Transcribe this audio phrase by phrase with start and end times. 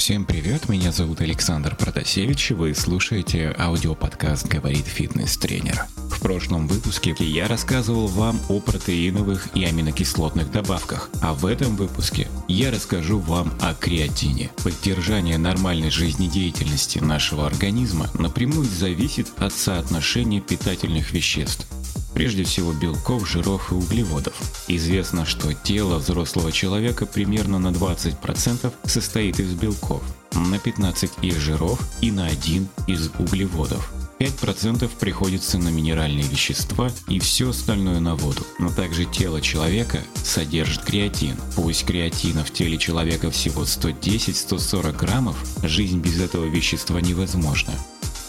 [0.00, 5.84] Всем привет, меня зовут Александр Протасевич, и вы слушаете аудиоподкаст «Говорит фитнес-тренер».
[6.08, 12.28] В прошлом выпуске я рассказывал вам о протеиновых и аминокислотных добавках, а в этом выпуске
[12.48, 14.50] я расскажу вам о креатине.
[14.64, 21.66] Поддержание нормальной жизнедеятельности нашего организма напрямую зависит от соотношения питательных веществ
[22.14, 24.34] прежде всего белков, жиров и углеводов.
[24.68, 30.02] Известно, что тело взрослого человека примерно на 20% состоит из белков,
[30.32, 33.92] на 15% из жиров и на 1% из углеводов.
[34.20, 38.46] 5% приходится на минеральные вещества и все остальное на воду.
[38.58, 41.36] Но также тело человека содержит креатин.
[41.56, 47.72] Пусть креатина в теле человека всего 110-140 граммов, жизнь без этого вещества невозможна.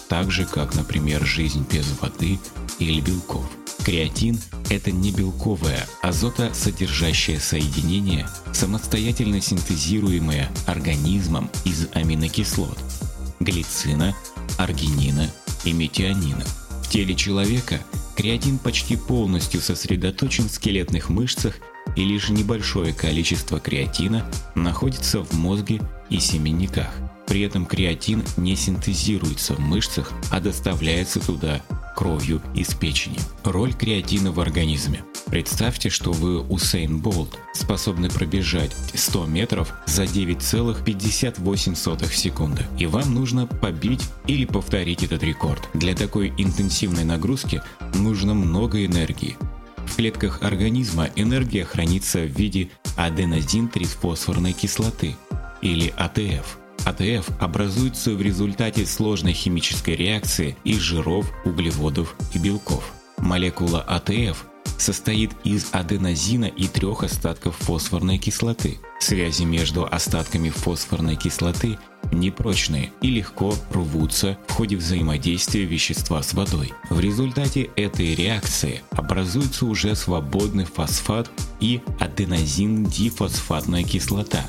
[0.08, 2.40] Так же, как, например, жизнь без воды
[2.80, 3.46] или белков.
[3.84, 12.78] Креатин– это не белковое, азотосодержащее соединение, самостоятельно синтезируемое организмом из аминокислот–
[13.40, 14.16] глицина,
[14.58, 15.32] аргинина
[15.66, 16.46] и метионина.
[16.84, 17.80] В теле человека
[18.16, 21.56] креатин почти полностью сосредоточен в скелетных мышцах
[21.96, 26.94] и лишь небольшое количество креатина находится в мозге и семенниках.
[27.26, 31.62] При этом креатин не синтезируется в мышцах, а доставляется туда
[31.96, 33.20] кровью из печени.
[33.44, 35.04] Роль креатина в организме.
[35.28, 42.66] Представьте, что вы Усейн Болт, способны пробежать 100 метров за 9,58 секунды.
[42.78, 45.70] И вам нужно побить или повторить этот рекорд.
[45.74, 47.62] Для такой интенсивной нагрузки
[47.96, 49.38] нужно много энергии.
[49.86, 55.16] В клетках организма энергия хранится в виде аденозинтрифосфорной кислоты
[55.62, 62.92] или АТФ– АТФ образуется в результате сложной химической реакции из жиров, углеводов и белков.
[63.18, 64.46] Молекула АТФ
[64.78, 68.80] состоит из аденозина и трех остатков фосфорной кислоты.
[69.00, 71.78] Связи между остатками фосфорной кислоты
[72.12, 76.74] непрочные и легко рвутся в ходе взаимодействия вещества с водой.
[76.90, 81.30] В результате этой реакции образуется уже свободный фосфат
[81.60, 84.46] и аденозин-дифосфатная кислота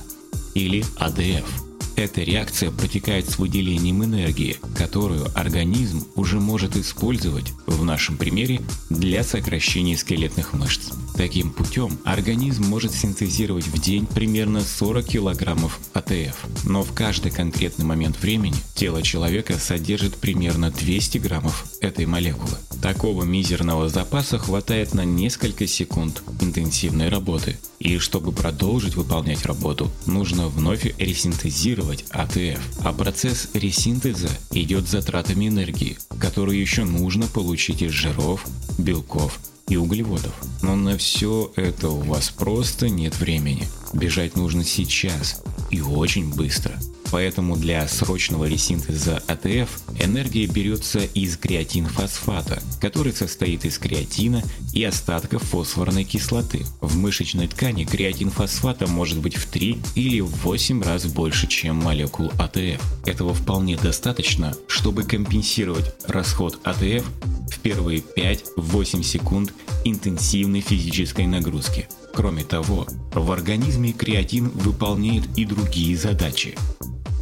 [0.55, 1.72] или АДФ.
[1.97, 9.23] Эта реакция протекает с выделением энергии, которую организм уже может использовать, в нашем примере, для
[9.23, 10.93] сокращения скелетных мышц.
[11.17, 17.85] Таким путем организм может синтезировать в день примерно 40 килограммов АТФ, но в каждый конкретный
[17.85, 22.57] момент времени тело человека содержит примерно 200 граммов этой молекулы.
[22.81, 27.59] Такого мизерного запаса хватает на несколько секунд интенсивной работы.
[27.79, 32.61] И чтобы продолжить выполнять работу, нужно вновь ресинтезировать АТФ.
[32.85, 38.45] А процесс ресинтеза идет затратами энергии, которую еще нужно получить из жиров,
[38.79, 40.35] белков и углеводов.
[40.63, 43.69] Но на все это у вас просто нет времени.
[43.93, 46.79] Бежать нужно сейчас и очень быстро.
[47.13, 49.69] Поэтому для срочного ресинтеза АТФ
[50.01, 54.43] энергия берется из креатинфосфата, который состоит из креатина
[54.73, 56.65] и остатков фосфорной кислоты.
[56.81, 62.33] В мышечной ткани креатинфосфата может быть в 3 или в 8 раз больше, чем молекул
[62.39, 62.83] АТФ.
[63.05, 67.05] Этого вполне достаточно, чтобы компенсировать расход АТФ
[67.51, 69.53] в первые 5-8 секунд
[69.85, 71.89] интенсивной физической нагрузки.
[72.15, 76.55] Кроме того, в организме креатин выполняет и другие задачи.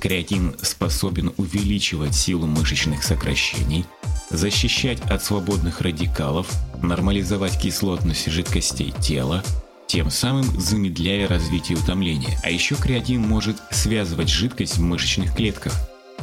[0.01, 3.85] Креатин способен увеличивать силу мышечных сокращений,
[4.31, 6.49] защищать от свободных радикалов,
[6.83, 9.45] нормализовать кислотность жидкостей тела,
[9.87, 12.41] тем самым замедляя развитие утомления.
[12.43, 15.75] А еще креатин может связывать жидкость в мышечных клетках,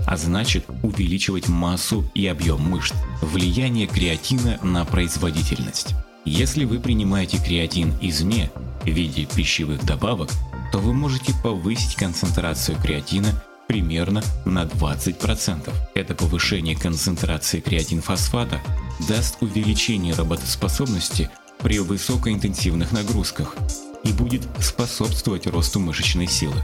[0.08, 2.96] а значит увеличивать массу и объем мышц.
[3.22, 5.94] Влияние креатина на производительность.
[6.26, 8.50] Если вы принимаете креатин извне
[8.82, 10.32] в виде пищевых добавок,
[10.72, 15.72] то вы можете повысить концентрацию креатина примерно на 20%.
[15.94, 18.62] Это повышение концентрации креатинфосфата
[19.08, 21.30] даст увеличение работоспособности
[21.60, 23.56] при высокоинтенсивных нагрузках
[24.04, 26.56] и будет способствовать росту мышечной силы.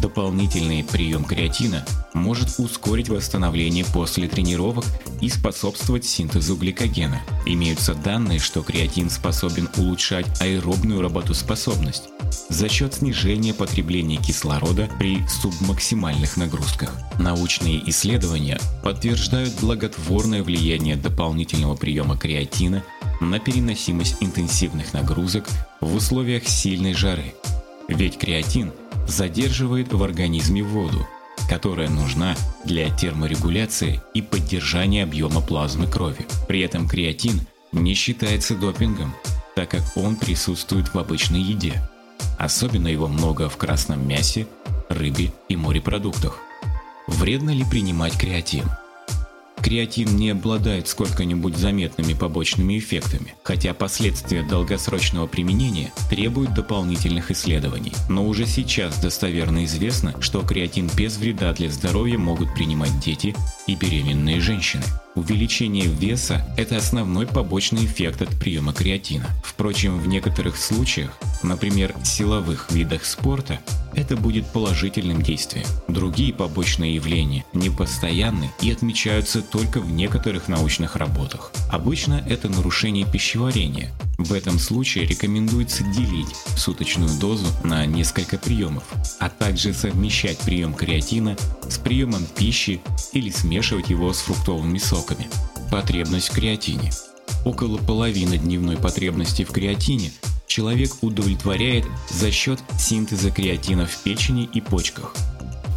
[0.00, 4.84] Дополнительный прием креатина может ускорить восстановление после тренировок
[5.20, 7.20] и способствовать синтезу гликогена.
[7.46, 12.04] Имеются данные, что креатин способен улучшать аэробную работоспособность
[12.48, 16.92] за счет снижения потребления кислорода при субмаксимальных нагрузках.
[17.18, 22.82] Научные исследования подтверждают благотворное влияние дополнительного приема креатина
[23.20, 25.46] на переносимость интенсивных нагрузок
[25.80, 27.34] в условиях сильной жары.
[27.88, 28.72] Ведь креатин
[29.06, 31.06] задерживает в организме воду,
[31.48, 32.34] которая нужна
[32.64, 36.26] для терморегуляции и поддержания объема плазмы крови.
[36.48, 37.40] При этом креатин
[37.72, 39.14] не считается допингом,
[39.54, 41.88] так как он присутствует в обычной еде.
[42.38, 44.46] Особенно его много в красном мясе,
[44.88, 46.38] рыбе и морепродуктах.
[47.06, 48.64] Вредно ли принимать креатин?
[49.66, 57.92] Креатин не обладает сколько-нибудь заметными побочными эффектами, хотя последствия долгосрочного применения требуют дополнительных исследований.
[58.08, 63.34] Но уже сейчас достоверно известно, что креатин без вреда для здоровья могут принимать дети
[63.66, 64.84] и беременные женщины.
[65.16, 69.26] Увеличение веса– это основной побочный эффект от приема креатина.
[69.42, 71.10] Впрочем, в некоторых случаях,
[71.42, 73.58] например, силовых видах спорта,
[73.94, 75.64] это будет положительным действием.
[75.88, 81.50] Другие побочные явления непостоянны и отмечаются только в некоторых научных работах.
[81.70, 83.90] Обычно это нарушение пищеварения.
[84.18, 88.84] В этом случае рекомендуется делить суточную дозу на несколько приемов,
[89.20, 91.36] а также совмещать прием креатина
[91.68, 92.80] с приемом пищи
[93.12, 95.28] или смешивать его с фруктовыми соками.
[95.70, 96.90] Потребность в креатине.
[97.44, 100.10] Около половины дневной потребности в креатине
[100.46, 105.14] человек удовлетворяет за счет синтеза креатина в печени и почках.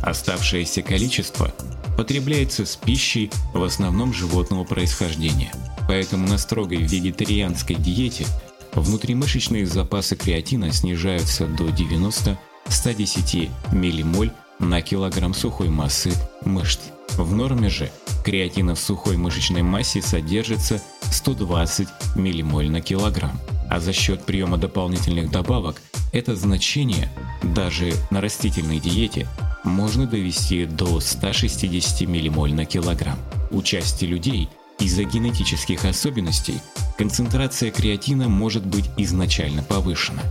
[0.02, 1.54] Оставшееся количество
[2.00, 5.52] потребляется с пищей в основном животного происхождения.
[5.86, 8.26] Поэтому на строгой вегетарианской диете
[8.74, 16.14] внутримышечные запасы креатина снижаются до 90-110 ммоль на килограмм сухой массы
[16.46, 16.80] мышц.
[17.18, 17.92] В норме же
[18.24, 20.82] креатина в сухой мышечной массе содержится
[21.12, 23.38] 120 ммоль на килограмм,
[23.70, 25.82] а за счет приема дополнительных добавок
[26.14, 27.12] это значение
[27.44, 29.28] даже на растительной диете
[29.64, 33.20] можно довести до 160 ммоль на килограмм.
[33.52, 36.56] У части людей из-за генетических особенностей
[36.98, 40.24] концентрация креатина может быть изначально повышена.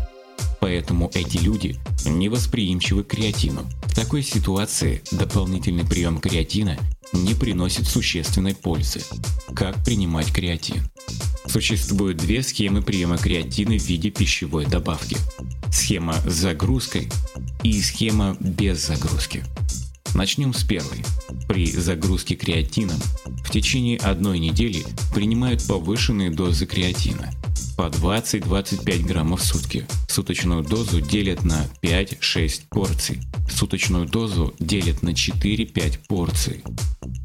[0.60, 3.64] Поэтому эти люди невосприимчивы к креатину.
[3.84, 6.78] В такой ситуации дополнительный прием креатина
[7.12, 9.02] не приносит существенной пользы.
[9.54, 10.88] Как принимать креатин?
[11.46, 15.16] Существует две схемы приема креатина в виде пищевой добавки.
[15.72, 17.10] Схема с загрузкой
[17.62, 19.44] и схема без загрузки.
[20.14, 21.04] Начнем с первой.
[21.46, 22.98] При загрузке креатином
[23.44, 24.84] в течение одной недели
[25.14, 27.30] принимают повышенные дозы креатина
[27.78, 29.86] по 20-25 граммов в сутки.
[30.08, 33.20] Суточную дозу делят на 5-6 порций.
[33.48, 36.64] Суточную дозу делят на 4-5 порций.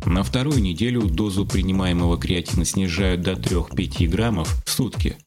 [0.06, 5.18] На вторую неделю дозу принимаемого креатина снижают до 3-5 граммов в сутки.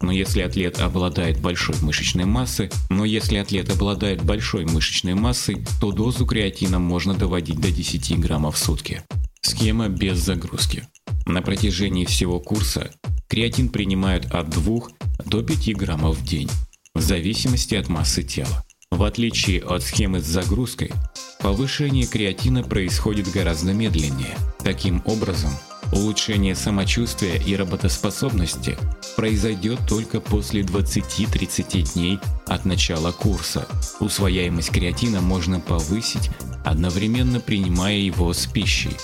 [0.00, 5.90] Но если атлет обладает большой мышечной массой, но если атлет обладает большой мышечной массой, то
[5.90, 9.02] дозу креатина можно доводить до 10 граммов в сутки.
[9.40, 10.86] Схема без загрузки.
[11.26, 12.92] На протяжении всего курса
[13.28, 14.80] креатин принимают от 2
[15.24, 16.50] до 5 граммов в день,
[16.94, 18.64] в зависимости от массы тела.
[18.90, 20.92] В отличие от схемы с загрузкой,
[21.40, 24.36] повышение креатина происходит гораздо медленнее.
[24.62, 25.50] Таким образом,
[25.92, 28.78] улучшение самочувствия и работоспособности
[29.16, 33.66] произойдет только после 20-30 дней от начала курса.
[34.00, 36.30] Усвояемость креатина можно повысить,
[36.64, 38.96] одновременно принимая его с пищей.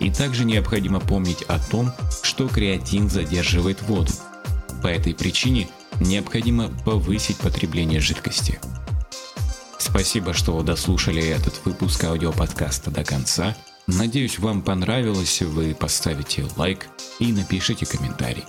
[0.00, 1.92] И также необходимо помнить о том,
[2.22, 4.12] что креатин задерживает воду.
[4.82, 5.68] По этой причине
[6.00, 8.60] необходимо повысить потребление жидкости.
[9.78, 13.56] Спасибо, что дослушали этот выпуск аудиоподкаста до конца.
[13.86, 16.86] Надеюсь, вам понравилось, вы поставите лайк
[17.18, 18.44] и напишите комментарий.